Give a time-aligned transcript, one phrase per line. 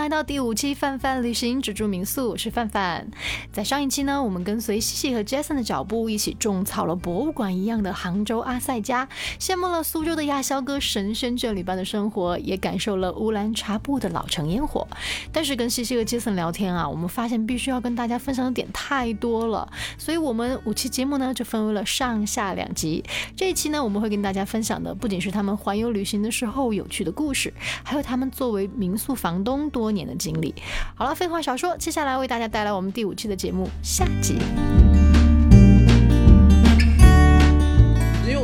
[0.00, 3.06] 来到第五期范范旅行只住民宿，我是范范。
[3.52, 9.06] 在上一期呢，我们跟随西西和 Jason 的脚步，一起种草了博物馆一样的杭州阿塞家，
[9.38, 14.88] 羡慕了苏州的亚萧哥神仙眷侣般的生活，也感受了乌兰察布的老城烟火。
[15.30, 23.04] 但是跟西西和 Jason 聊天啊，我们发现必须要跟大家分享的点太多了，所以我们五期节目呢就分为了上下两集。
[23.36, 27.52] 这一期呢，我们会跟大家分享的不仅是他们环游旅行的时候有趣的故事，
[27.84, 30.54] 还有他们作为民宿房东多多年的经历。
[30.94, 34.38] 好了，废话少说，接下来为大家带来我们第五期的节目下集。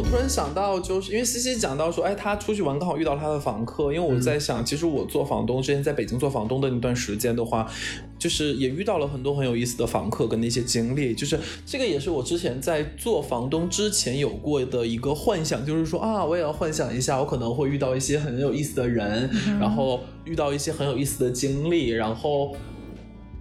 [0.09, 3.93] 突然想到，就是因为西西讲到说，哎，他出去玩刚好遇到他的房客。
[3.93, 7.69] 因为我在想，其实我做房东之前在北京做房东的那段时间的话，
[8.17, 11.13] 就是也遇到了很多很有意思的房客跟那些经历。
[11.13, 19.29] 就是这个也是我之前在做房东之前有过的一个幻想，就是说啊，我也要幻想一下，我可能会遇到一些很有意思的人，
[19.61, 22.55] 然后遇到一些很有意思的经历，然后。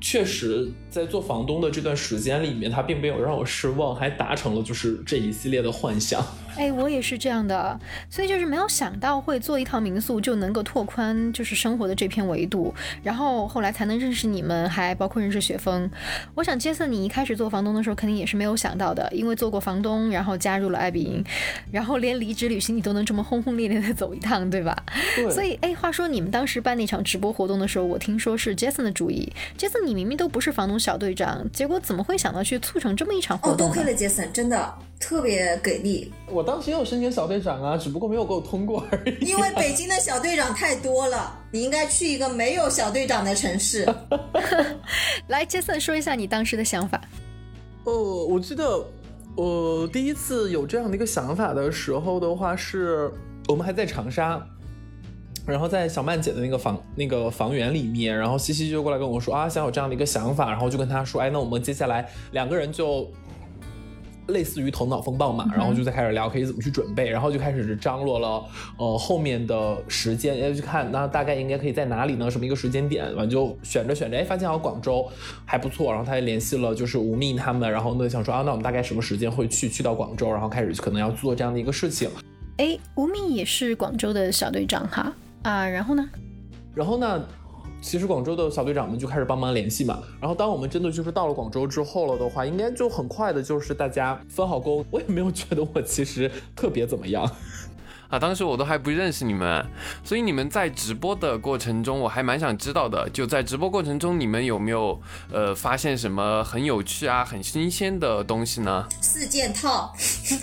[0.01, 6.23] 确实，在做房东的这段时间里面，他并没有让我失望，还达成了就是这一系列的幻想。
[6.57, 15.89] 哎，我也是这样的，所以就是没有想到会做一套民宿就能够拓宽就是生活的这片维度，然后后来才能认识你们，还包括认识雪峰。
[16.33, 21.23] 我想杰森，你一开始做房东的时候肯定也是没有想到的，因为做过房东，然后加入了爱彼迎，
[21.71, 24.75] 然后连离职旅行你都能这么轰轰烈烈的走一趟，对吧？
[25.15, 25.29] 对。
[25.29, 29.31] 所以，哎，话说你们当时办那场直播活动的时候，我听说是杰森的主意。
[29.57, 33.55] 杰森，你明明都不是房东小队长，结果怎么会想到去促成这么一场活动？
[33.55, 34.73] 哦，多亏了杰森，真的。
[34.99, 36.11] 特别给力！
[36.31, 39.25] 我当时也有申请小队长啊，只不过没有给我通过而已。
[39.25, 43.85] 因为北京的小队长太多了，你应该去一个没有小队长的城市。
[45.27, 46.99] 来，杰森说一下你当时的想法。
[47.83, 48.83] 哦，我记得
[49.35, 53.11] 我第一次有这样的一个想法的时候的话，是
[53.47, 54.41] 我们还在长沙，
[55.45, 63.07] 然后在小曼姐的那个房那个房源里面，然后西西就过来跟我说啊，想有这样的一个想法，然后就跟他说，哎，那我们接下来两个人就。
[64.27, 68.43] 类似于头脑风暴嘛，然后就在开始聊可以怎么去准备，然后就开始张罗了，
[68.77, 72.29] 呃，后面的时间要去看，那大概应该可以在哪里呢？
[72.29, 73.15] 什么一个时间点？
[73.15, 75.07] 完就选着选着，哎，发现好广州
[75.45, 82.09] 还不错，然后他也联系了就是吴宓他们，然后呢想说啊，那我们大概什么时间会去去到广州，然后开始可能要做这样的一个事情。
[82.57, 85.13] 哎，吴宓也是广州的小队长哈
[85.43, 86.09] 啊，然后呢？
[86.73, 87.25] 然后呢？
[87.85, 97.29] 其实广州的小队长们就开始帮忙联系嘛，然后当我们真的就是到了广州之后了的话，应该就很快的就是大家分好工，我也没有觉得我其实特别怎么样。
[98.09, 99.65] 啊，当时我都还不认识你们，
[100.03, 103.09] 所以你们在直播的过程中，我还蛮想知道的。
[103.09, 105.01] 就在直播过程中，你们有没有
[105.31, 108.87] 呃发现什么很有趣啊、很新鲜的东西呢？
[109.01, 109.91] 四件套，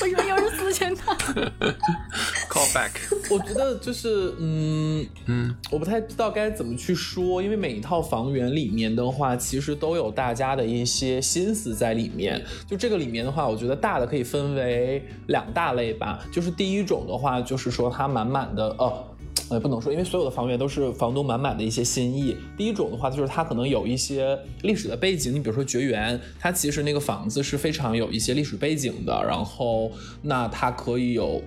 [0.00, 1.14] 为什么又是四件套。
[2.50, 2.90] Call back。
[3.30, 12.44] 我觉得就是嗯嗯，我不太知道该怎么去说，因为每一套房源里面的话，其实都有大家的一些心思在里面。
[12.66, 16.18] 就这个里面的话，我觉得大的可以分为两大类吧。
[16.32, 17.40] 就是第一种的话。
[17.51, 19.04] 就就是说，它满满的哦，
[19.50, 22.34] 呃，不能说，因为所有的房源都是房东满满的一些心意。
[22.56, 29.22] 第一种的话，就是它可能有一些历史的背景，你比如说绝缘，它其实那个房子是非常有一些历史背景的。
[29.22, 29.92] 然后，
[30.22, 31.42] 那它可以有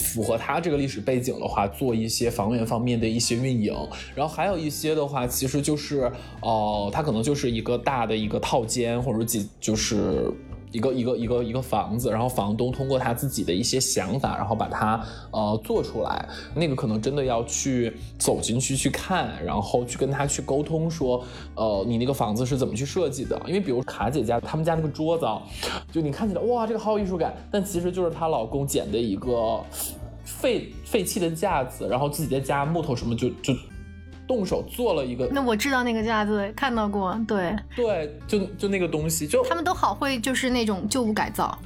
[0.00, 3.72] 符合它这个历史背景的话，做一些房源方面的一些运营。
[4.16, 6.10] 然后还有一些的话，其实就是
[6.42, 10.32] 哦，它可能就是一个大的一个套间，或者几就是。
[10.74, 16.28] 一个一个一个一个房子，然后房东通过他自己的一些想法，然后把它呃做出来。
[16.52, 21.24] 那个可能真的要去走进去去看，然后去跟他去沟通，说
[21.54, 23.40] 呃你那个房子是怎么去设计的？
[23.46, 25.24] 因为比如卡姐家他们家那个桌子，
[25.92, 29.62] 就你看起来哇这个好有艺术感，但其实就是她老公捡的一个
[30.24, 33.54] 废废弃的架子，然后自己在家木头什么就就。
[34.26, 41.58] 动手做了一个，那我知道那个架子，看到过，对对，就就那个东西，就他们都好会就是那种旧物改造。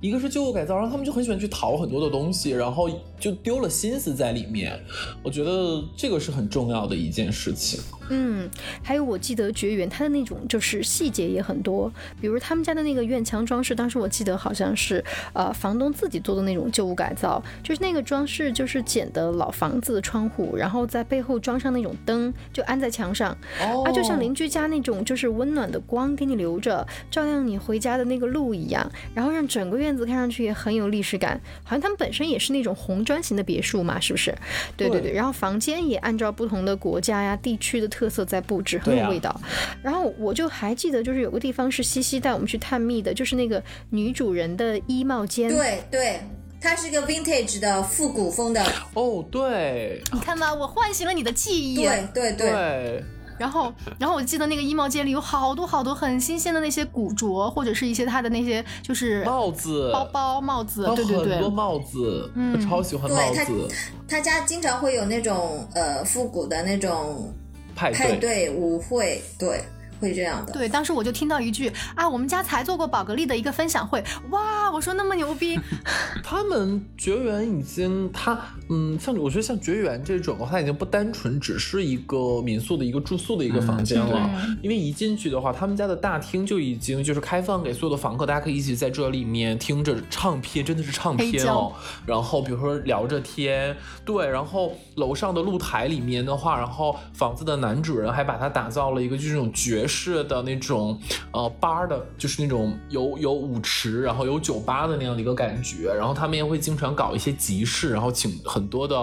[0.00, 4.78] 一个是旧物改造，然后他们就很喜欢去淘很多的东西，然后就丢了心思在里面。
[5.22, 7.80] 我觉得这个是很重要的一件事情。
[8.10, 8.48] 嗯，
[8.82, 11.90] 还有我记得绝缘它的那种就是细节也很多，
[12.20, 15.02] 比如他们家的那个院墙装饰，当时我记得好像是
[15.32, 29.94] 呃房东自己做的那种旧物改造，就是那个装饰就是剪的老房子的窗户，然后在背后装上那种灯，就安在墙上，啊，就像邻居家那种就是温暖的光给你留着，照亮你回家的那个路一样，然后让整个院。
[29.94, 34.34] 子看上去也很有历史感，好像他们本身也是那种红砖型的别墅嘛，是不是？
[34.76, 35.12] 对对对。
[35.12, 39.40] 然后房间也按照不同的国家呀、地区的特色在布置，很有味道。
[39.80, 45.48] 然后我就还记得，就是有个地方是西西带我们去探秘的，就是那个女主人的衣帽间。
[45.48, 46.20] 对对，
[46.60, 48.60] 它是一个 vintage 的复古风的。
[48.94, 50.02] 哦，对。
[50.12, 51.76] 你看吧，我唤醒了你的记忆。
[51.76, 53.04] 对对对。
[53.36, 63.68] 然后，然后我记得那个衣帽间里有好多好多很新鲜的那些古着，或者是一些他的那些就是帽子、包包、帽子，对对对，很多帽子，嗯，超喜欢帽子。
[64.06, 67.34] 他家经常会有那种呃复古的那种
[67.74, 69.60] 派对舞会，对。
[70.04, 75.58] 会这样的，对，当时我就听到一句啊，我们家才做过宝格丽的一个分享会，哇，我说那么牛逼，
[76.22, 84.30] 他们绝缘已经，他嗯，像我觉得像绝缘这种，它已经不单纯只是一个民宿的一个住宿的一个房间了，
[84.60, 91.72] 因为一进去的话，他们家的大厅就已经就是开放给所有的房客，大家可以一起在这里面听着唱片，真的是唱片哦，
[92.04, 93.74] 然后比如说聊着天，
[94.04, 99.93] 对，然后楼上的露台里面的话，然后房子的男主人还把它打造了一个就是这种爵士。
[99.94, 100.98] 式的那种
[101.32, 105.94] 呃吧的，就是那种有有舞池，然后有酒吧的那样的一个感觉。
[105.94, 108.96] 然后他们也会经常搞一些集市，然后请很多的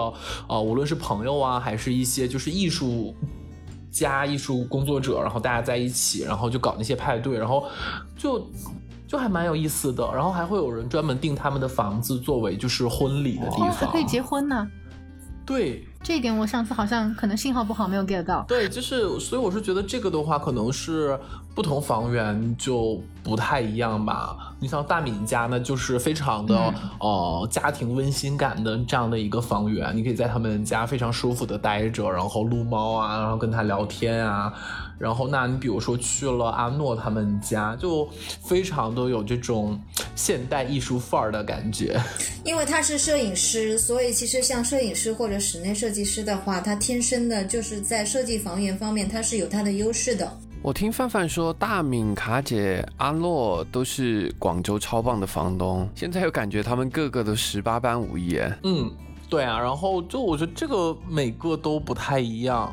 [0.48, 3.14] 呃，无论是朋友啊，还是一些就是艺术
[3.90, 7.66] 家、艺术工作者，然后大家在一起，然后就搞那些派对，然后
[8.16, 8.46] 就
[9.08, 10.06] 就还蛮有意思的。
[10.12, 14.68] 然后还会有人专门订他们的房子作为就是婚礼的地方，可以结婚呢。
[15.44, 15.86] 对。
[16.02, 18.44] 这一点我上次好像可能信号不好，没有 get 到。
[18.48, 21.16] 对，就是所以我是觉得这个的话，可能是
[21.54, 24.36] 不同房源就不太一样吧。
[24.58, 34.52] 你像大敏家呢，就是非常的呃家庭温馨感的这样的一个房源，你可以在他们家非常舒服的待着，然后撸猫啊，然后跟他聊天啊。
[35.02, 38.08] 然后，那你比如说去了阿诺他们家，就
[38.44, 39.76] 非常的有这种
[40.14, 42.00] 现代艺术范儿的感觉。
[42.46, 50.32] 因为他是摄影师，所以其实像摄影师或者室内设计师的话，他天生的就是在设计房源方面，他是有他的优势的。
[50.62, 58.38] 我听范范说，大敏、卡姐、阿诺都是广州超棒的房东，现在又感觉他们个个都十八般武艺。
[58.62, 58.88] 嗯。
[59.28, 62.70] 对啊，然后就我觉得这个每个都不太一样，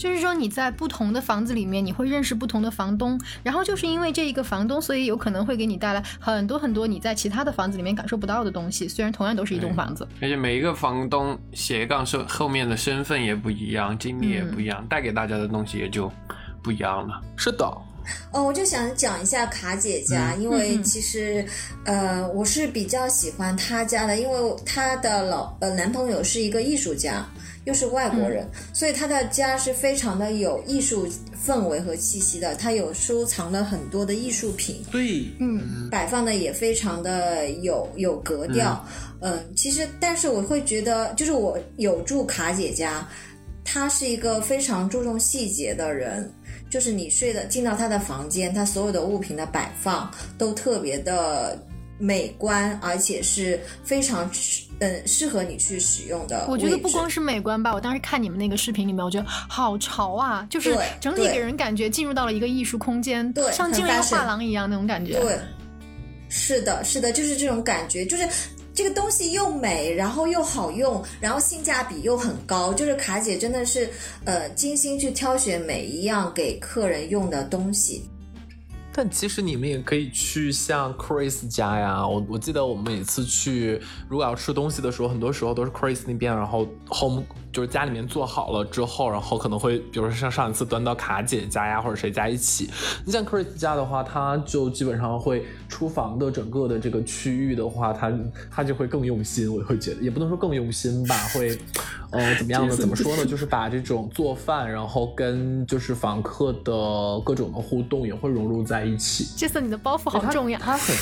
[0.00, 8.88] 就是说你在不同的房子里面，你会认识不同的房东，然后就是因为这一个房东，所以有可能会给你带来很多很多你在其他的房子里面感受不到的东西。
[8.88, 16.10] 虽然同样都是一栋房子，而且每一个房东斜杠身后面的身份也不一样，经历也不一样，带给大家的东西也就
[16.62, 17.20] 不一样了。
[17.36, 17.66] 是的。
[18.32, 21.44] 哦，我就想讲一下卡姐家，因为其实，
[21.84, 27.24] 呃，我是比较喜欢她家的，因为她的老呃男朋友是一个艺术家，
[27.64, 31.06] 又是外国人，所以他的家是非常的有艺术
[31.46, 32.54] 氛围和气息的。
[32.54, 38.84] 他有收藏了很多的艺术品，对，嗯，摆放的也非常的有有格调。
[39.20, 43.06] 嗯，其实，但是我会觉得，就是我有住卡姐家，
[43.64, 46.32] 她是一个非常注重细节的人。
[46.70, 50.08] 就是你睡的进到他的房间，他所有的物品的摆放
[50.38, 51.60] 都特别的
[52.00, 54.28] 美观，而且是非常
[54.80, 56.46] 嗯适合你去使用的。
[56.48, 60.46] 我觉得不光是美观吧，我当时看你们那个视频里面，我觉得好潮啊！
[60.50, 65.20] 就是整体给人感觉进入到了一个艺术空间，对，像进入一个画廊一样那种感觉。
[65.20, 65.38] 对，
[66.28, 68.28] 是的，是的，就是这种感觉，就是。
[68.72, 73.90] 这个东西又美，然后又好用，然后性价比又很高，就是卡姐真的是，
[74.24, 78.08] 呃，精心去挑选每一样给客人用的东西。
[78.92, 87.24] 但其实你们也可以去像 Chris 家呀，我我记得我们每次去，如果要吃东西的时候，很多时候都是 Chris 那边，然后 home。
[87.52, 92.70] 就是家里面做好了之后，然后可能会，比如说像上一次端到卡姐家呀，或者谁家一起。
[93.04, 98.12] 你像 Chris 家的话，他就基本上会厨房的整个的这个区域的话，他
[98.50, 99.52] 他就会更用心。
[99.52, 101.58] 我会觉得，也不能说更用心吧，会，
[102.12, 102.76] 呃，怎么样呢？
[102.76, 103.26] 怎么说呢？
[103.26, 109.24] 就是把这种做饭，然后跟就是访客的各种的互动也会融入在一起。
[109.36, 110.60] Jason，你的包袱好重呀！
[110.62, 110.94] 他很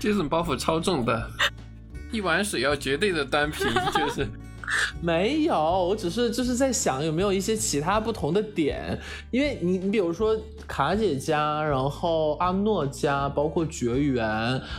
[0.00, 1.30] ，Jason 包袱超重的，
[2.10, 4.26] 一碗水要绝对的单品，就是。
[5.00, 8.98] 没有，我只是就是在想有没有一些其他不同的点，
[9.30, 10.36] 因为你你比如说
[10.66, 14.26] 卡姐家，然后阿诺家，包括绝缘，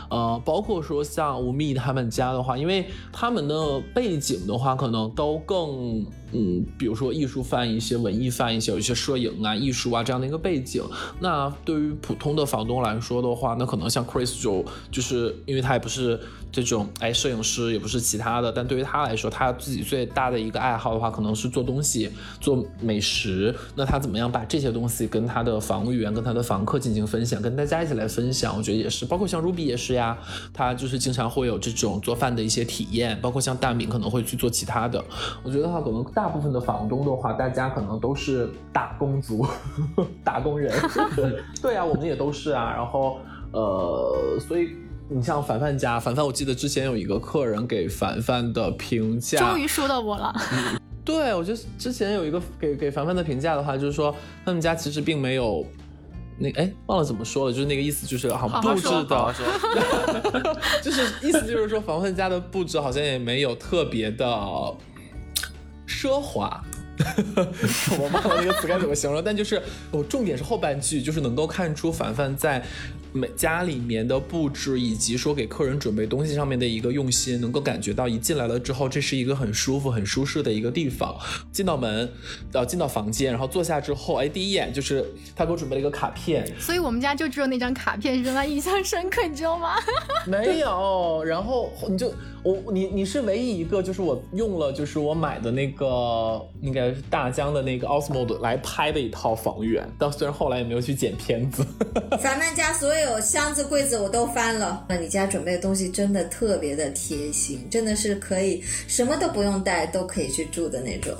[0.09, 6.05] 呃，包括说像吴宓他们家的话，因为他们的背景的话，可能都更。
[6.33, 10.83] 嗯，比如说艺术范一些，文艺范一些，有一些摄影啊、艺术啊这样的一个背景。
[11.19, 16.19] 那对于普通的房东来说的话，那可能像 Chris 就就是因为他也不是
[16.51, 22.09] 这种哎摄影师，也不是其他的，但对于他来说，他自己最大的一个爱好的话，可能是做东西、
[22.41, 23.53] 做美食。
[23.75, 28.57] 那他怎么样把这些东西跟他的房务员、跟他的房客进行分享，跟大家一起来分享？
[28.57, 29.05] 我觉得也是。
[29.05, 30.17] 包括像 Ruby 也是呀，
[30.51, 33.19] 他就是经常会有这种做饭的一些体验。
[33.21, 35.03] 包括像大敏可能会去做其他的。
[35.43, 36.22] 我觉得话可能大。
[36.23, 39.45] 大部分的房东的话，大家可能都是打工族、
[40.23, 40.73] 打工人。
[41.61, 42.71] 对啊，我们也都是啊。
[42.73, 43.17] 然后，
[43.51, 44.69] 呃，所以
[45.09, 50.33] 你像凡凡家，凡凡，我记得之前有一个客人给凡凡的评价，终于说到我了。
[51.03, 54.15] 对，我觉得之前有一个给给凡凡的评价的话，就是说
[54.45, 55.65] 他们家其实并没有
[56.39, 59.35] 那哎忘了怎么说了，就是那个意思，就是好像布置的，
[60.81, 64.25] 就是意思就是说凡凡家的布置好像也没有特别的
[66.03, 66.61] 奢华。
[67.97, 72.63] 我忘了那个词该怎么形容，但就是我重点是后半句，就是能够看出凡凡在。
[73.13, 81.15] 每家里面的布置以及说给客人准备东西上面的一个用心，能够感觉到一进来了之后，这是一个很舒服、很舒适的一个地方。
[81.51, 82.11] 进到门，
[82.51, 85.05] 呃，进到房间，然后坐下之后，哎，第一眼就是
[85.35, 89.75] 他给我准备了一个卡片，所以我们家就只有那张卡片让他印象深刻，你知道吗？
[90.25, 101.63] 没有，然后你就我你你是唯一一个，就是我用了就是我买的那个应该是大疆的那个 Osmo 来拍的一套房源，但虽然后来也没有去剪片子。
[102.19, 103.02] 咱们家所有。
[103.03, 111.15] 有箱子柜子我都翻了，那你家准备的东西真的特别的贴心，真的是可以什么都不用带都可以去住的那种。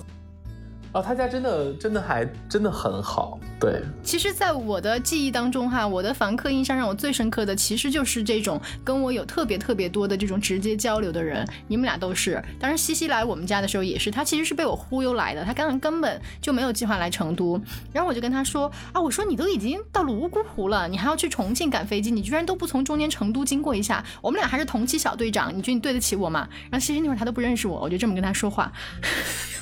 [0.93, 3.39] 哦，他家真的真的还真的很好。
[3.59, 11.47] 对，其实，在我的记忆当中哈，我的房客印象让我最深刻的，其实就是这种跟我有特别特别多的这种直接交流的人。
[11.67, 17.59] 你们俩都是，当时西西来我们家的时候也是，他其实是被我忽悠来的，他刚刚根本就没有计划来成都。
[17.91, 24.03] 然后我就跟他说啊，我说你都已经到泸沽湖了，你还要去重庆赶飞机，你居然都不从中间成都经过一下。
[24.21, 26.47] 我们俩还是同期小队长，你觉得你对得起我吗？
[26.69, 28.71] 然后西西那会儿他都不认识我，我就这么跟他说话。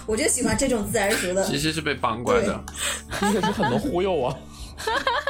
[0.07, 1.11] 我就喜欢这种自然
[1.45, 2.63] 其实是被绑过来的，
[3.21, 4.35] 你也是很能忽悠啊！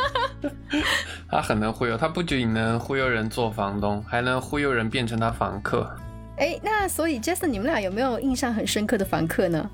[1.30, 5.90] 他很能忽悠，他不仅能忽悠人做房东，还能忽悠人变成他房客。
[6.38, 9.70] 哎，那所以 Jason，你们俩有没有印象很深刻的房客呢？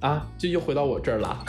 [0.00, 1.44] 啊，就又回到我这儿了。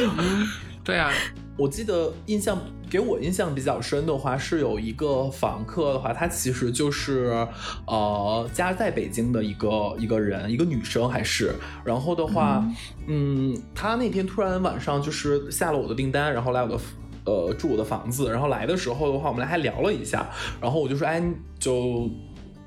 [0.82, 1.12] 对啊。
[1.58, 7.46] 我记得印象给我印象比较深的话，是有一个房客的话，他其实就是，
[7.86, 11.54] 呃，家在北京的一个一个人，一个女生还是。
[11.84, 12.64] 然后的话，
[13.06, 16.78] 嗯，他那天突然晚上就是下了我的订单，然后来我的，
[17.24, 18.30] 呃，住我的房子。
[18.30, 20.28] 然后来的时候的话，我们俩还聊了一下。
[20.60, 21.22] 然后我就说，哎，
[21.58, 22.08] 就。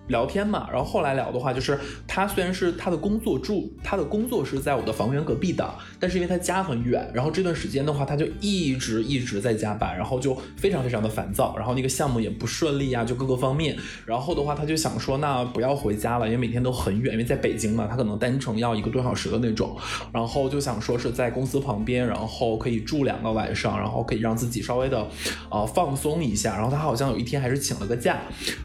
[0.10, 19.78] 聊天嘛，然后后来聊的话，就是他虽然是他的工作住，他的工作是在我的房源隔壁的，但是因为他家很远，然后这段时间的话，他就一直一直在加班，然后就非常非常的烦躁，然后那个项目也不顺利啊，就各个方面，然后的话，他就想说，那不要回家了，因为每天都很远，因为在北京嘛，他可能单程要一个多小时的那种，
[20.12, 25.08] 然后就想说是在公司旁边，然后可以住两个晚上，然后可以让自己稍微的
[25.52, 28.18] 呃放松一下，然后他好像有一天还是请了个假，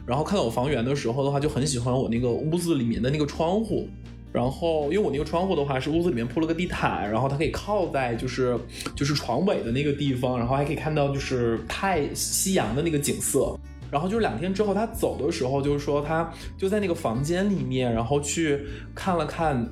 [0.07, 1.34] 然后看到我房源的时候的话。
[1.35, 3.89] 他就很喜欢我那个屋子里面的那个窗户，
[4.31, 8.57] 然后因为我那个窗户的话是屋子里面铺了个地毯，然后他可以靠在就是
[8.95, 13.53] 就是床尾的那个地方，然后还可以看到就是太夕阳的那个景色。
[13.91, 18.61] 然后就是两天之后他走的时候，就是说他就在那个房间里面，然后去
[18.95, 19.69] 看了看。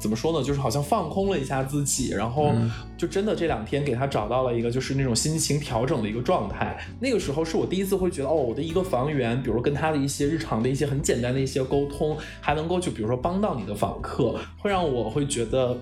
[0.00, 0.42] 怎么说呢？
[0.42, 2.54] 就是好像放空了一下自己，然后
[2.96, 6.82] 就真的这两天给他找到了一个就是那种心情调整的一个状态。
[6.98, 15.76] 那个时候是我第一次会觉得，哦，我的一个房源，比如跟他的一些日常的一些很简单的一些沟通，还能够就比如说帮到你的访客，会让我会觉得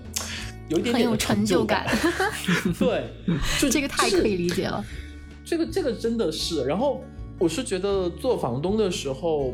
[0.67, 1.87] 有一点很有成就感。
[2.77, 3.05] 对，
[3.57, 4.83] 就这个太可以理解了。
[5.45, 7.01] 这个这个真的是，然后
[7.39, 9.53] 我是觉得做房东的时候。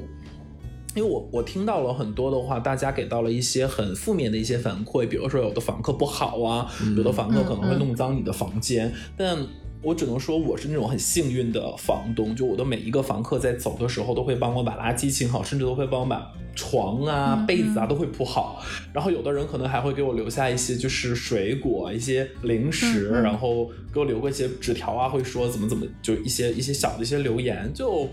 [0.96, 8.92] 因为我我听到了很多的话，大家给到了一些很负面的一些反馈，比如说有的房客不好啊，有的房客可能会弄脏你的房间。
[9.18, 9.38] 但
[9.82, 18.64] 我只能说我是那种很幸运的房东，就我的每一个房客在走的时候都会帮我把垃圾清好，甚至都会帮我把床啊、被子啊都会铺好。
[18.94, 28.08] 然后有的人可能还会给我留下一些就是水果、一些零食，然后给我留过一些纸条啊，会说怎么怎么，就一些一些小的一些留言就。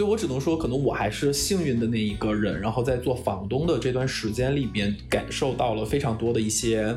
[0.00, 2.58] 所以，我只能说，可能我还是幸运的那一个人。
[2.58, 6.96] 然后，在做房东的这段时间里边，感受到了非常多的一些，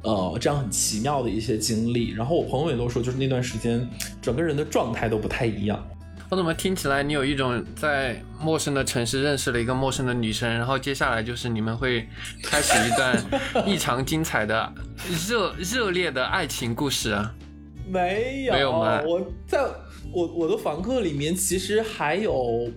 [0.00, 2.12] 呃，这样很奇妙的一些经历。
[2.12, 3.86] 然后，我朋友也都说，就是那段时间，
[4.22, 5.86] 整个人的状态都不太一样。
[6.30, 12.08] 我怎么听起来，你有一种在陌生的城市认识了一个陌生的女生，然后接下来就是你们会
[12.42, 13.22] 开始一段
[13.68, 14.72] 异常精彩的
[15.28, 17.34] 热热烈的爱情故事啊？
[17.90, 19.02] 没有，没有吗？
[19.06, 19.58] 我在。
[20.12, 22.68] 我我的房客里面其实还有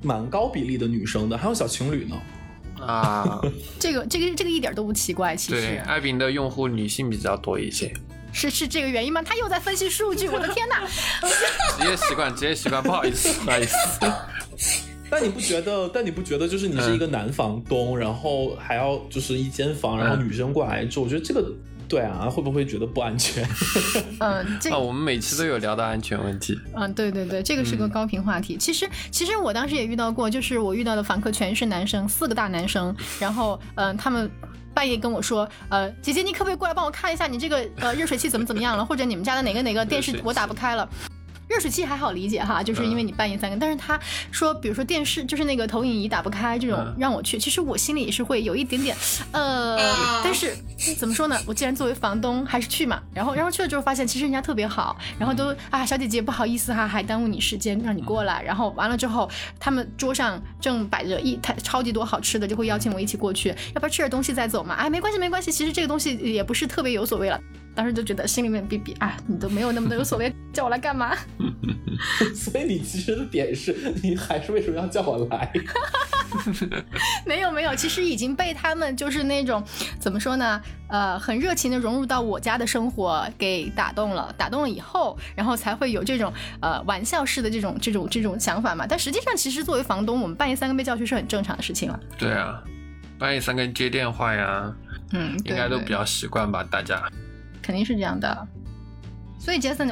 [0.00, 2.16] 蛮高比例的女生的，还有小情侣呢。
[2.80, 3.38] 啊，
[3.78, 5.60] 这个这个这个一点都不奇怪，其实。
[5.60, 7.92] 对，爱彼的用户女性比较多一些。
[8.32, 9.20] 是是这个原因吗？
[9.22, 10.86] 他又在分析数据，我的天哪！
[11.78, 14.00] 职业习惯，职业习惯， 不好意思，不好意思。
[15.10, 15.86] 但你不觉得？
[15.92, 16.48] 但你不觉得？
[16.48, 21.52] 就是你是一个男房东，然后还要就是一间房，然后女生过来住，我觉得这个。
[21.92, 23.46] 对啊，会不会觉得不安全？
[24.18, 26.58] 嗯，这我们每期都有聊到安全问题。
[26.74, 28.56] 嗯，对对对，这个是个高频话题。
[28.56, 32.96] 其实，其实我当时也遇到过，就是我遇到的房客全是男生，四个大男生。
[33.20, 34.30] 然后，嗯，他们
[34.72, 40.88] 半夜跟我说，呃，姐姐你可不可以过来帮我看一下你这个呃热水器怎么怎么样了，或者你们家的哪个哪个电视我打不开了。
[41.52, 48.96] 热水器还好理解哈，就是因为你半夜三更，但是他说，比如说电视就是那个投影仪打不开这种让我去，其实我心里也是会有一点点，
[49.32, 49.78] 呃，
[50.24, 50.56] 但是
[50.96, 51.38] 怎么说呢？
[51.46, 53.02] 我既然作为房东，还是去嘛。
[53.12, 58.42] 然后然后去了之后发现，其实人家特别好，然后都啊小姐姐不好意思哈，还耽误你时间让你过来。
[58.42, 59.28] 然后完了之后，
[59.60, 64.74] 他们桌上正摆着一台超级多好吃的，就会邀请我一起过去，要不要吃点东西再走嘛？
[64.74, 67.38] 哎，没关系没关系，其实这个东西也不是特别有所谓了。
[67.74, 71.16] 当时就觉得心里面比比啊，你都没有那么多有所谓，叫我来干嘛？
[72.34, 75.52] 所以你其实的点是你还是为什么要叫我来？
[77.26, 79.62] 没有没有，其实已经被他们就是那种
[79.98, 80.60] 怎么说呢？
[80.88, 88.86] 呃，很热情的融入到我家的生活给打动了，打动了以后，然后才会有这种呃玩笑式的这种这种这种想法嘛。
[88.88, 92.00] 但实际上，其实作为房东，我们半夜三更被叫去是很正常的事情了。
[92.18, 92.62] 对啊，
[93.18, 94.74] 半夜三更接电话呀，
[95.12, 97.02] 嗯，应该都比较习惯吧，大家。
[97.62, 98.46] 肯定是这样的，
[99.38, 99.88] 所以杰森，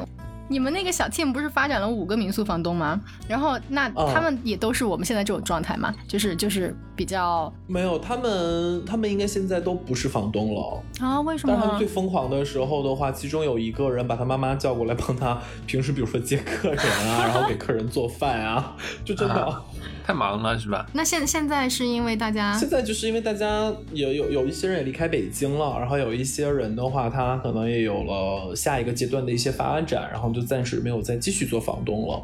[0.49, 3.01] 你们那个小 team 不是发展了五个民宿房东吗？
[3.29, 5.95] 然后那他们也都是我们现在这种状态吗？
[6.09, 11.21] 就是就是比较没有，他们他们应该现在都不是房东了啊？
[11.21, 11.55] 为什么？
[11.55, 18.75] 但他们最疯狂的时候的话，其中有一个人把他妈妈叫过来帮他平时比如说接客人啊， 然后给客人做饭啊，
[19.05, 19.63] 就真的。
[20.11, 20.85] 太忙了是吧？
[20.93, 32.21] 那现现在是因为大家现在就是因为大家有有有一些人也离开北京了，然后有一些人的话，他可能也有了下一个阶段的一些发展，然后就暂时没有再继续做房东了。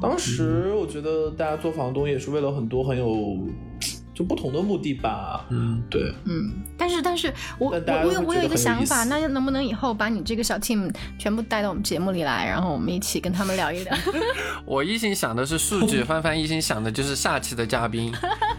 [0.00, 3.36] 当时我觉得大家做房东也是为了很多很有。
[4.16, 13.94] 就不同的目的吧，嗯，对，嗯，但是但是我我有我有一个想法，那能不能以后把你这个小 team 全部带到我们节目里来，然后我们一起跟他们聊一聊？
[14.64, 18.10] 我一心想的是数据，帆帆一心想的就是下期的嘉宾，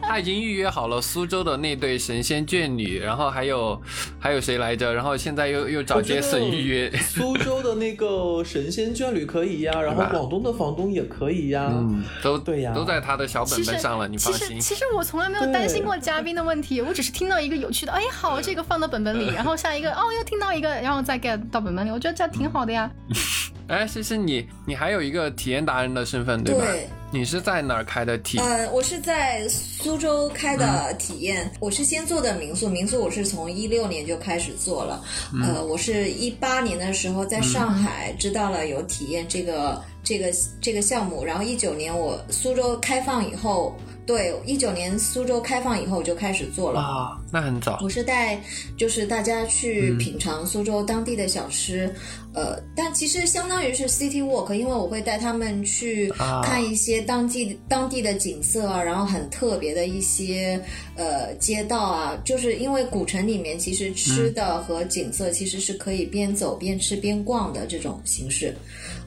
[0.03, 3.81] 他已经预约好了苏州的那对神仙眷侣，然后还有
[4.27, 4.93] 还有谁来着？
[4.93, 14.47] 然后现在又又找杰森预约苏州的那个神仙眷侣可以呀， 然后广东的房东也可以呀，嗯，都对呀，都在他的小本本上了，你放心。
[14.49, 15.47] 其实其实我从来没有。
[15.47, 22.91] 担心过嘉宾的问题，我只是听到一个有趣的，哎，好，这个放到本本里，然后下一个，哦，又听到一个，然后再 get 到本本里，我觉得这样挺好的呀。
[23.69, 26.65] 哎，其实你你还有一个体验达人的身份，对吧？
[26.65, 26.89] 对。
[27.09, 28.37] 你是在哪儿开的体？
[28.37, 31.49] 呃，我是在苏州开的体验。
[31.59, 35.01] 我是先做的民宿，民宿我是从一六年就开始做了。
[35.41, 43.75] 呃，我是一八年的时候在上海知道了有体验这个这个这个项目，然后一九年我苏州开放以后。
[44.05, 47.77] 对，一九年苏州开放以后就开始做了啊，那很早。
[47.83, 48.41] 我是带，
[48.77, 51.93] 就是大家去品尝苏州当地的小吃，
[52.37, 56.07] 呃，但其实相当于是 city walk，因为我会带他们去
[56.43, 60.61] 看一些当地当地的景色啊，然后很特别的一些
[60.95, 68.55] 呃街道啊，就是因为古城里面其实吃的和景色其实是可以边走边吃边逛的这种形式。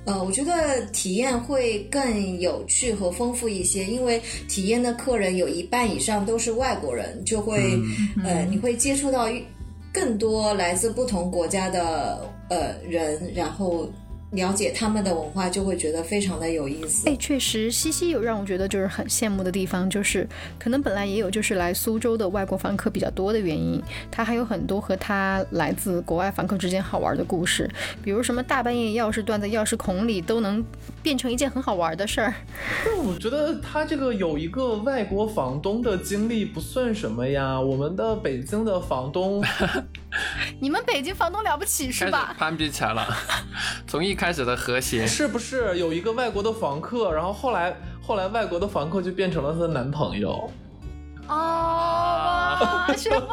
[0.07, 7.79] 呃，我觉得体验会更有趣和丰富一些，因为体验的客人有一半以上都是外国人，就会
[8.25, 9.29] 呃，你会接触到
[9.93, 13.89] 更多来自不同国家的呃人，然后。
[14.35, 17.11] 了解他们的文化，就会觉得非常的有意思。
[17.11, 20.25] 哎，确实，西西有让我觉得就是很羡慕的地方，就是
[20.57, 27.69] 可能本来也有就是来苏州的外国访客比较多的原因，他还有很多和他来自国外访客之间好玩的故事，
[28.05, 30.65] 比如什么大半夜钥匙断在钥匙孔里都能
[31.03, 32.33] 变成一件很好玩的事儿。
[33.05, 39.43] 我觉得他这个有一个外国房东的经历不算什么呀，我们的北京的房东，
[40.61, 42.35] 你们北京房东了不起是吧？
[42.39, 43.07] 攀比起来了，
[43.89, 44.15] 从一。
[44.21, 50.53] 开始的和谐是不是有一个外国的房客，然后后来后来外国的房客就变成了她的男朋友？
[51.31, 53.29] 哦，雪峰，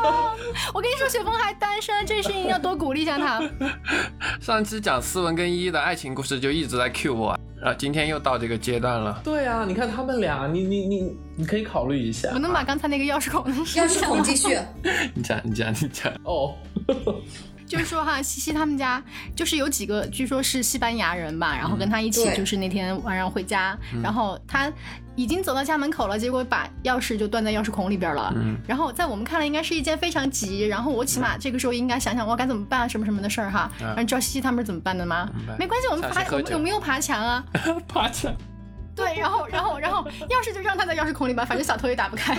[0.73, 3.41] 我跟你说，雪峰还单身，这事情要多鼓励一下他。
[4.39, 9.19] 上期讲斯文跟依依的爱情故事就一直在 cue 我，然后今天又到这个阶段了。
[9.23, 12.29] 对啊，你看他们俩，你你你你可以考虑一下。
[12.33, 14.57] 我能把刚才那个钥匙孔钥匙孔继续。
[15.15, 16.53] 你讲你讲你讲哦。
[17.67, 19.03] 就是说哈，西西他们家
[19.35, 24.71] 就是有几个，据说是西班牙人吧，然后跟他一起，就是那天晚上回家，然后他
[25.15, 28.33] 已经走到家门口了，结果把钥匙就断在钥匙孔里边了。
[28.35, 33.69] 嗯，然后在我们看来，应该是一件非常急，然后我起码这个时候应该想想我该怎么办什么什么的事儿哈。
[33.97, 35.29] 你知道西西他们是怎么办的吗？
[35.59, 37.43] 没关系，我们爬，我们有没有爬墙啊？
[37.87, 38.33] 爬墙。
[38.97, 42.35] 对，然后然后然后钥匙就让他在钥匙孔里吧，反正小偷也打不开。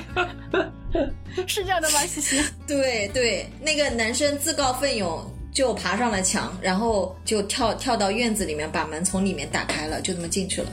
[1.47, 2.42] 是这样的吗，西西？
[2.66, 10.68] 对对，那个男生自告奋勇就爬上了墙，然后就跳跳到院子里面，把门从里面打开了，就这么进去了。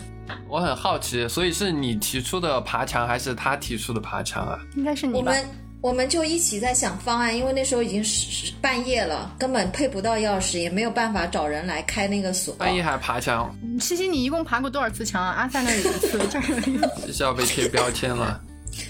[0.47, 4.59] 我很好奇，所以是你提出的爬墙，还是他提出的爬墙啊？
[4.75, 5.19] 应该是你吧。
[5.19, 5.45] 我们
[5.81, 12.55] 我们就一起在想方案，因为那时候已经是半夜了，根本配不到钥匙，也没有办法找人来开那个锁。
[12.55, 13.55] 半夜还爬墙？
[13.79, 15.31] 西西，你一共爬过多少次墙啊？
[15.33, 18.41] 阿三那里一次，这儿一次，是要被贴标签了。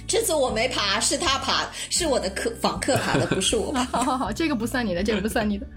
[0.08, 3.74] 这次我没爬，是他爬，是我的客访客爬的，不是我。
[3.91, 5.67] 好好好，这个不算你的，这个不算你的。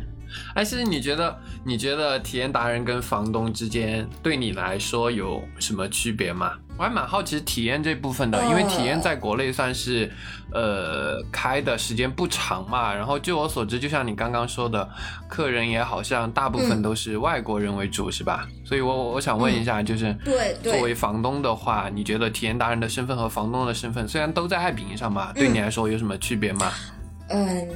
[0.54, 6.52] 哎，其实你觉得，你觉得体验达人跟房东之间对你来说有什么区别吗？
[6.76, 10.08] 我还蛮好奇体验这部分的，因为体验在国内算是，
[10.52, 12.94] 呃，开的时间不长嘛。
[12.94, 14.88] 然后据我所知，就像你刚刚说的，
[15.28, 18.46] 客人也好像大部分都是外国人为主，是吧？
[18.64, 26.70] 所以我我想问一下，就是对作为房东的话，你觉得体验达人的身份和房东的身份虽然都在爱彼迎上嘛，对你来说有什么区别吗？
[26.92, 26.97] 嗯，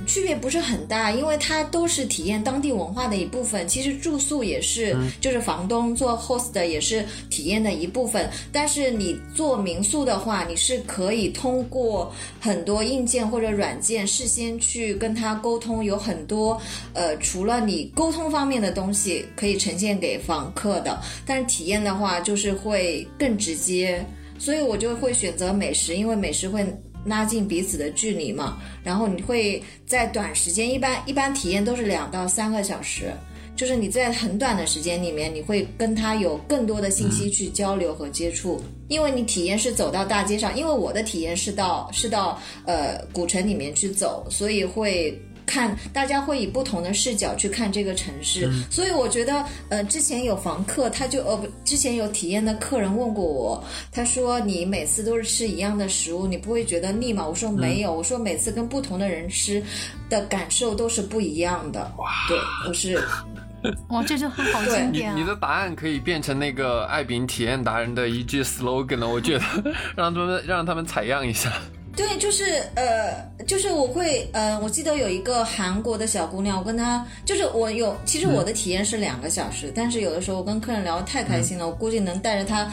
[0.07, 3.69] 区别不是很大，因为它都是体验当地文化的一部分。
[3.69, 8.31] 其实住宿也是，就是房东做 host 也是体验的一部分。
[8.51, 12.11] 但是你做民宿的话，你是可以通过
[12.41, 16.61] 很多硬件或者软件事先去跟他沟通，有很多
[16.95, 24.05] 呃，除了你沟通方面的东西可以呈现给房客的，但是体验的话就是会更直接。
[24.38, 26.67] 所以我就会选择美食，因为美食会。
[27.05, 33.12] 拉近彼此的距离嘛，然后你会在短时间，一般一般体验都是两到三个小时，
[33.57, 45.21] 就是你在很短的时间里面，你会跟他有更多的信息去交流和接触，因为你体验是走到大街上，因为我的体验是到是到呃古城里面去走，所以会。
[45.47, 57.27] 看，大家会以不同的视角去看这个城市，所以我觉得，呃，之前有房客，他就呃不，之前有体验的客人问过我，他说你每次都是吃一样的食物，你不会觉得腻吗？
[57.27, 59.63] 我说没有，我说每次跟不同的人吃
[60.09, 61.81] 的感受都是不一样的。
[61.99, 63.01] 哇，对，我是，
[63.91, 65.17] 哇，这句话好经典啊！
[65.17, 69.45] 你的答案可以变成那个爱饼体验达人的一句 slogan 了，我觉得，
[69.97, 71.53] 让他们让他们采样一下。
[71.95, 82.73] 对，就是呃，就是我会呃，我记得有一个韩国的小姑娘，我跟她就是我有，其实我的体验是两个小时，但是有的时候我跟客人聊得太开心了，我估计能带着她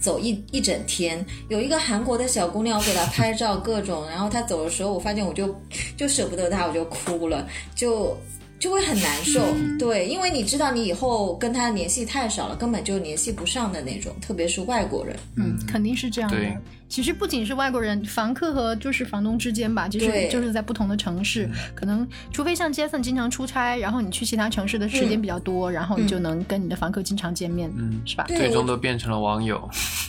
[0.00, 1.24] 走一一整天。
[1.48, 5.54] 有一个韩国的小姑娘，我给她拍照各种，然后她走的时候，我发现我就
[5.96, 8.16] 就舍不得她，我就哭了，就
[8.58, 9.42] 就会很难受。
[9.78, 15.14] 对，因为你知道你以后跟她联系太少了，根本就联系不上的那种，特别是外国人。
[15.36, 16.38] 嗯，肯定是这样的。
[16.88, 28.24] 其实不仅是外国人，房客和就是房东之间吧，就是就是在不同的城市，可能除非像 Jason 经常出差，然后你去其他城市的时间比较多，然后你就能跟你的房客经常见面，嗯，是吧？
[28.28, 29.68] 最终都变成了网友。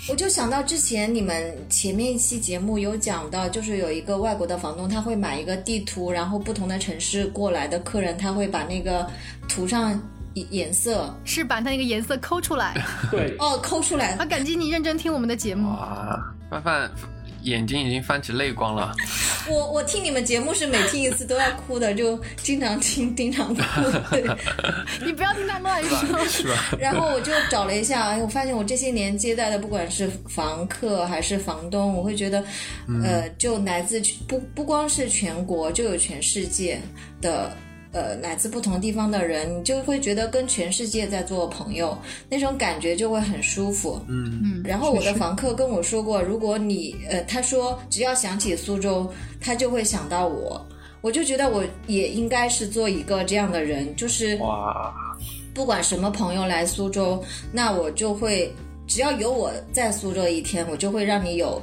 [0.09, 9.05] 我就想到之前你们前面一期节目有讲到，就是有一个外国的房东，他会买一个地图，然后不同的城市过来的客人，他会把那个
[9.47, 10.01] 图上
[10.33, 12.75] 颜色是把它那个颜色抠出来，
[13.11, 14.15] 对，哦，抠出来。
[14.17, 15.69] 好感激你认真听我们的节目。
[15.69, 16.91] 哇范范
[17.43, 18.93] 眼睛已经泛起泪光了。
[19.47, 23.61] 我我听你们节目是每听一次都要哭的，就经常听，经常哭。
[24.11, 24.23] 对
[25.05, 26.53] 你不要听他乱说，是吧？
[26.77, 32.43] 然后我就找了一下，哎，我发现我这些年接待的，不管是房客还是房东，我会觉得，
[33.03, 36.79] 呃，就来自不不光是全国，就有全世界
[37.21, 37.51] 的。
[37.91, 41.97] 呃，来自不同地方的人，你就会觉得跟全世界在做朋友，
[42.29, 43.99] 那种感觉就会很舒服。
[44.07, 44.61] 嗯嗯。
[44.63, 50.63] 然后我的房客跟我说过，如果你呃，他说只要想起苏州，他就会想到我。
[51.01, 54.93] 我就觉得我也应该是做一个这样的人，就是哇，
[55.51, 58.53] 不管什么朋友来苏州，那我就会
[58.85, 61.59] 只要有我在苏州一天，我就会让你有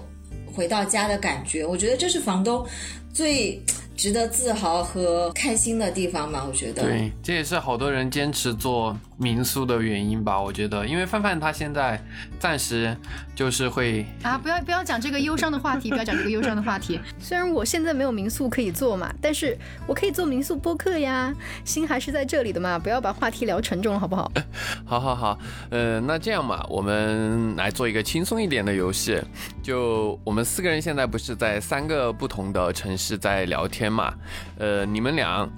[0.52, 1.64] 回到家的感觉。
[1.64, 2.66] 我觉得这是房东
[3.12, 3.62] 最。
[3.96, 6.44] 值得自豪和开心的地方吧？
[6.46, 8.96] 我觉得，对，这也是好多人坚持做。
[9.18, 11.98] 民宿的原因吧，我觉得，因为范范他现在
[12.38, 12.94] 暂时
[13.34, 17.00] 就是会啊，不要不要讲这个忧伤的话题，不要讲这个忧伤的话题。
[17.18, 21.32] 虽然我现在没有民宿可以做嘛，但是我可以做民宿播客呀，
[21.64, 24.30] 心还是在这里的嘛，不要把话题聊沉重了，好不好？
[24.84, 25.38] 好好好，
[25.70, 29.18] 呃，那这样吧，我们来做一个轻松一点的游戏，
[29.62, 34.12] 就我们四个人现在不是在三个不同的城市在聊天嘛，
[34.58, 35.48] 呃，你们俩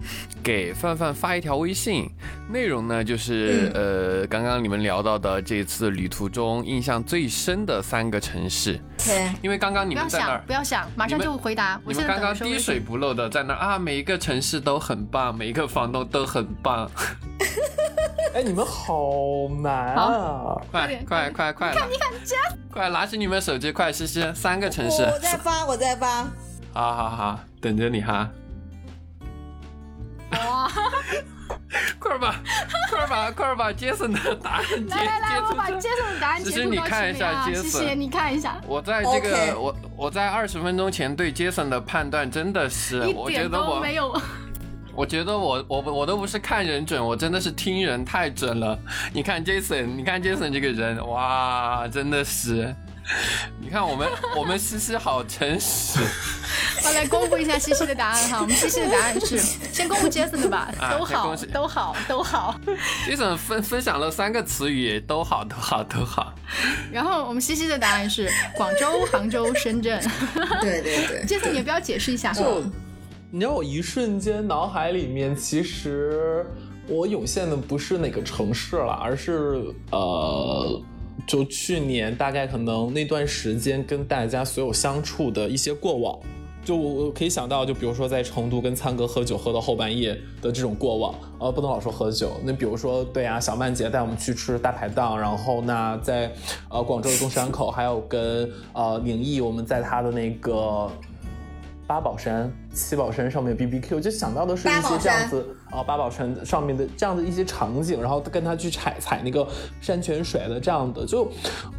[0.45, 2.09] 给范范发一条微信，
[2.53, 3.48] 内容呢就是。
[3.75, 11.81] 呃，刚刚你们聊到的这次旅途中印象最深的三个城市，对，因为刚刚你们在那儿，不要想，马上就回答。
[11.85, 16.91] 你们刚刚滴水不漏的在那儿啊，每一个城市都很棒，每一个房东都很棒。
[18.35, 20.61] 哎，你们好难啊！
[20.71, 21.73] 快快快快！
[21.73, 21.97] 看你
[22.71, 25.03] 快拿起你们手机，快试试三个城市。
[25.03, 26.25] 我在发，我在发。
[26.75, 28.29] 好好好，等着你哈。
[30.33, 30.71] 哇！
[31.99, 37.45] 快把，快快把快把杰森的答案接来来来，我把杰森的答案截图到群里啊！
[37.53, 38.61] 谢谢你看一下。
[38.67, 44.21] 我在这个我我在二十分钟前对杰森的判断真的是，我觉得我没有。
[44.95, 48.77] 我觉得我我我都不是看人准，我真的是听人太准了。
[49.13, 52.75] 你看 Jason，你看 Jason 这个人，哇，真的是。
[53.61, 55.99] 你看我们 我们西西好诚实。
[56.83, 62.55] 好来公布一下西西的答案哈，我们西西的答案是先公布 Jason 的吧，都好都好都好。
[63.07, 66.33] Jason 分分享了三个词语，都好都好都好。
[66.93, 70.01] 然后我们西西的答案是广州、杭州、深圳。
[70.61, 72.33] 对对对，Jason 你也不要解释一下。
[72.33, 72.63] 就
[73.31, 76.47] 你知道我一瞬间脑海里面，其实
[76.87, 80.81] 我涌现的不是哪个城市了，而是呃。
[81.27, 86.19] 就去年大概可能那段时间跟大家所有相处的一些过往，
[86.65, 92.33] 就我我可以想到，就比如说在成都跟灿哥喝酒喝到后半夜的这种过往，呃，不能老说喝酒。
[92.45, 96.33] 那比如说，对啊，小曼姐带我们去吃大排档，然后那在
[96.71, 100.91] 呃广州的东山口，还有跟呃宁毅，我们在他的那个。
[101.89, 109.49] 八宝山、七宝山上面 B B Q，就想到的是一些这样子啊，八宝山上面的这样的一些场景，然后跟他去踩踩那个
[109.81, 111.27] 山泉水的这样的，就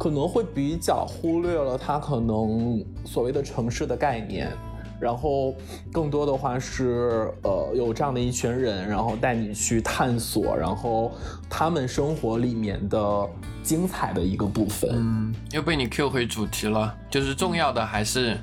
[0.00, 4.50] 可能会比较忽略了他可能所谓的城市的概念，
[4.98, 5.54] 然后
[5.92, 11.12] 更多的话是呃有这样的一群人，然后带你去探索，然后
[11.48, 13.28] 他们生活里面的
[13.62, 14.90] 精彩的一个部分。
[14.92, 18.36] 嗯，又被你 Q 回主题了，就是重要的还是。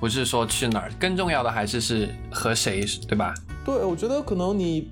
[0.00, 3.34] 不是说去哪儿，更重要的还是是和谁，对吧？
[3.64, 4.90] 对，我觉得可能你，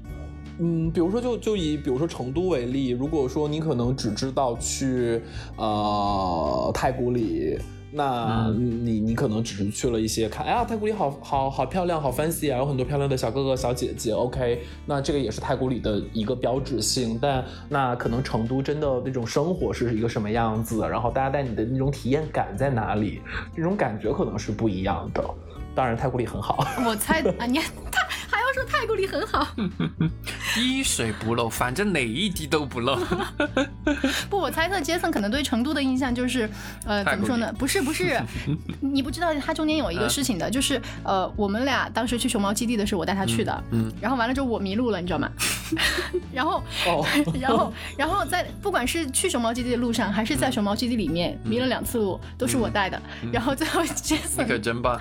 [0.58, 5.20] 嗯，比如说就就以比如说成都为例，如果说你可能只知道去
[5.56, 7.58] 呃太古里。
[7.94, 14.12] 那你你可能只是去了一些看，哎呀，太古里好好好漂亮，好 fancy 啊，有很多漂亮的小哥哥小姐姐。
[14.12, 17.18] OK，那这个也是太古里的一个标志性。
[17.20, 23.20] 但那可能成都真的那种生活是一个什么样子，然后大家带你的那种体验感在哪里，
[23.54, 25.22] 这种感觉可能是不一样的。
[25.74, 26.66] 当然，太古里很好。
[26.84, 27.58] 我猜啊，你
[27.90, 29.46] 他还要说太古里很好，
[30.54, 32.98] 滴水不漏，反正哪一滴都不漏。
[34.28, 36.48] 不，我猜测杰森可能对成都的印象就是，
[36.84, 37.52] 呃，怎么说呢？
[37.58, 38.20] 不是不是，
[38.80, 45.30] 你不知道他中间有一个事情的，就是呃，我们俩当时去熊猫基地的时候，我带他去的，嗯，然后完了之后我迷路了，你知道吗？
[46.32, 46.62] 然后，
[47.40, 53.00] 然后，然后在不管是去熊猫基地的路上，还是在熊猫基地里面迷了两次路，都是我带的。
[53.32, 55.00] 然后最后杰森，你可真棒。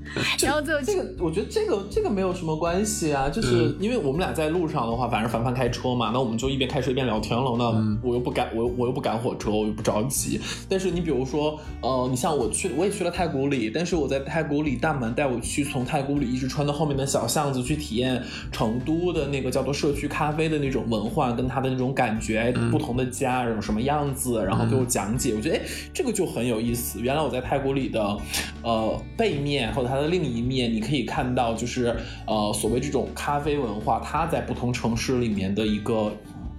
[0.41, 7.55] 然后最后这个，我觉得这个这个没有什么关系啊，就是因为我们俩在路上的话，反正凡凡开车嘛，那我们就一边开车一边聊天了。
[7.57, 10.39] 那我又不赶，我我又不赶火车，我又不着急。
[10.67, 18.21] 但是你比如说，呃，你像我去，我也去了太古里，但是我在太古里大门带我去，从太古里一直穿到后面的小巷子去体验
[18.51, 25.61] 成都的那个叫做社区咖啡的那种文化，跟它的那种感觉，不同的家然后什么样子，然后给我讲解，我觉得哎，
[25.93, 26.99] 这个就很有意思。
[26.99, 28.17] 原来我在太古里的，
[28.63, 36.11] 呃，背面或者它的另一面，你可以看到，就是呃，所谓这种咖啡文化，它在不同城市里面的一个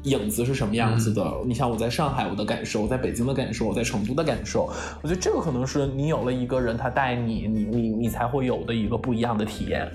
[0.05, 1.33] 影子是什么样子的。
[1.47, 4.71] 你像我在上海，我的感受；我在北京的感受；我在成都的感受。
[5.03, 9.89] 我觉得这个可能是你有了一个人，他带你，你你你才会有的一个不一样的体验，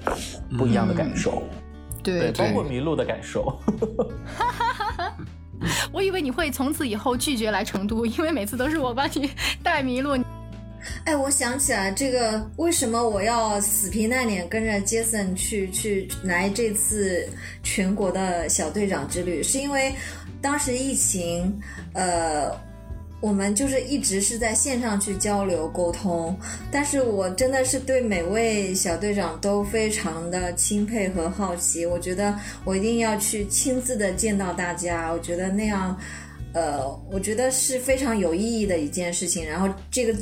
[0.58, 1.44] 不一样的感受。
[2.04, 3.60] 对，包括迷路的感受。
[5.92, 9.30] 我以为你会从此以后拒绝来成都，因为每次都是我把你
[9.62, 10.16] 带迷路。
[11.06, 17.26] 哎，我想起来这个，为什么我要死皮赖脸跟着杰森去去来这次
[17.64, 19.42] 全国的小队长之旅？
[19.42, 19.94] 是因为
[20.42, 21.58] 当时疫情，
[21.94, 22.52] 呃，
[23.22, 26.38] 我们就是一直是在线上去交流沟通，
[26.70, 35.98] 但是我真的是对每位小队长都非常的钦佩和好奇，我觉得我一定要去亲自的见到大家，我觉得那样，
[36.54, 40.14] 呃，我觉得是非常有意义的一件事情，然后这个。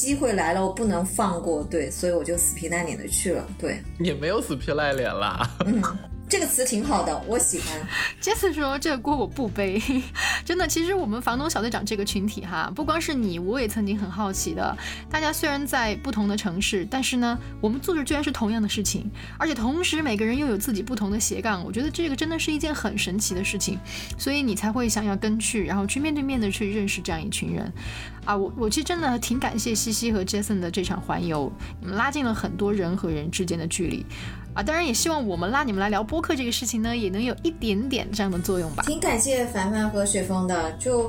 [0.00, 5.50] 机会来了，我不能放过，对，所以我就死皮赖脸的去了，对，也没有死皮赖脸啦。
[5.66, 5.82] 嗯。
[6.28, 7.80] 这个词挺好的，我喜欢。
[8.20, 9.82] 杰森说：“这个锅我不背。
[10.44, 14.76] ”真的，其实我们房东小队长这个群体哈，不光是你，我也曾经很好奇的。
[15.10, 21.64] 大家虽然在不同的城市，但是呢，我们做着居然是同样的事情，而且同时每个人又有自己不同的斜杠。
[21.64, 23.78] 我觉得这个真的是一件很神奇的事情，
[24.18, 27.72] 所以你才会想要跟去，然后去面对面的去认识这样一群人。
[28.26, 34.04] 啊，我我其实真的挺感谢西西和杰森的这场环游，你们拉近了很多人和人之间的距离。
[34.58, 38.82] 啊，当然也希望我们拉你们来聊播客这个事情呢，也能有一点点这样的作用吧。
[38.88, 41.08] 挺感谢凡凡和雪峰的，就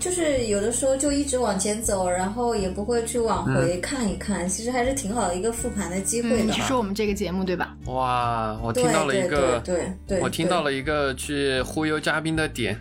[0.00, 6.36] 就是有的时候就一直往前走，然后也不会去往回看一看，其实还是挺好的一个复盘的机会的。
[6.38, 7.76] 你是说我们这个节目对吧？
[7.84, 12.76] 哇，我听到了一个，对对，我听到了一个去忽悠嘉宾的点，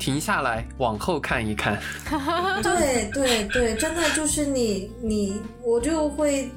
[0.00, 1.78] 停下来往后看一看。
[2.60, 6.50] 对对对，真的就是你你我就会。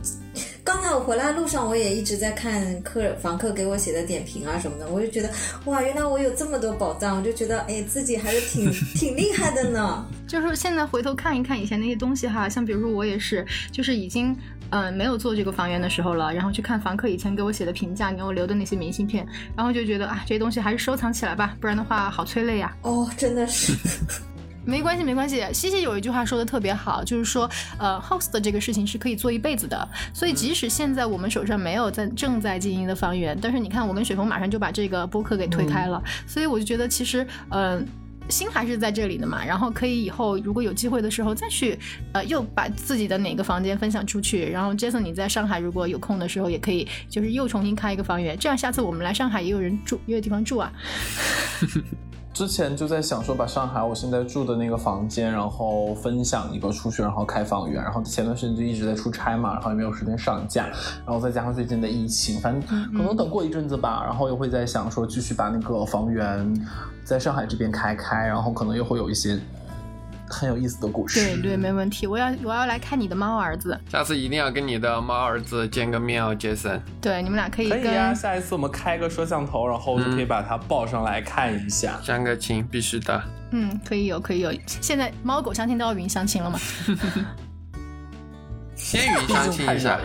[0.67, 5.29] 刚才我回来路上，我也一直在看客房客给我写的点评啊什么的，我就觉得
[5.63, 10.05] 哇，原来我有这么多宝藏，我就觉得哎，自己还是挺 挺厉害的呢。
[10.27, 14.35] 就是现在回头看一看以前那些东西哈，像比如说我也是，就是已经
[14.71, 19.25] 嗯没有做这个房源的时候了，然后去看房客以前给我写的评价，给我留的那些明信片，
[19.55, 22.75] 然后就觉得啊，这些东西还是收藏起来吧，不然的话好催泪呀。
[22.81, 23.71] 哦，真的是。
[24.67, 25.41] 没关系，没关系。
[25.53, 27.49] 西西有一句话说的特别好，就是说，
[27.79, 29.87] 呃，host 的这个事情是可以做一辈子的。
[30.13, 36.03] 所以，即使现在我们手上没有在正在经营的房源，但是你看，我跟雪峰马上就把这个播客给推开了。
[36.27, 37.87] 所以，我就觉得其实，嗯，
[38.27, 39.41] 心还是在这里的嘛。
[39.45, 41.79] 然后，可以以后如果有机会的时候再去，
[42.11, 44.49] 呃，又把自己的哪个房间分享出去。
[44.49, 50.69] 然后，Jason 你在上海如果有空的时候，也可以就是又重新开一个房源，这样下次我们来上海也有人住，也有地方住啊。
[52.37, 57.83] 之前就在想说，把上海我现在住的那个房间，然后分享一个出去，然后开房源。
[57.83, 60.67] 然后前段时间就一直在出差嘛，然后也没有时间上架。
[61.03, 62.61] 然后再加上最近的疫情，反正
[62.95, 66.53] 可能等过一阵子吧，然后又会在想说，继续把那个房源
[67.03, 69.39] 在上海这边开开，然后可能又会有一些。
[70.29, 72.05] 很有意思的故事，对对，没问题。
[72.07, 76.79] 我要我要来看你的猫儿子，下次一定要跟你的猫儿子见个面哦，Jason。
[77.01, 77.69] 对，你们俩可以。
[77.69, 83.21] 可以啊，下一次我们开个摄像头，然后就可以把它抱上来看一下，相个亲，必须的。
[83.51, 84.53] 嗯，可以有，可以有。
[84.65, 86.59] 现在猫狗相亲都要云相亲了吗？
[88.87, 89.99] 先语相亲一下，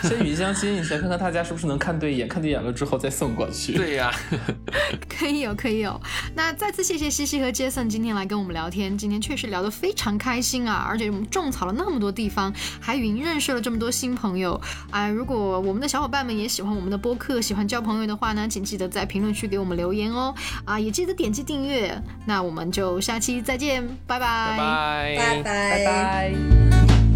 [0.00, 3.72] 先语 相亲一下，看看大家是不是能看对眼，看对眼了之后再送过去。
[3.72, 4.12] 对呀，
[5.10, 6.00] 可以有，可以有。
[6.36, 14.60] 那再次谢谢西西和 Jason 今天来跟我们聊天，今天确实聊得非常开心啊，而且我们种草了那么多地方，还云认识了这么多新朋友。
[14.92, 20.32] 啊，如果我们的小伙伴们也喜欢我们的播客，喜欢交朋友的话呢，请记得在评论区给我们留言哦。
[20.64, 22.00] 啊，也记得点击订阅。
[22.24, 27.07] 那我们就下期再见，拜拜，拜拜，拜拜，拜。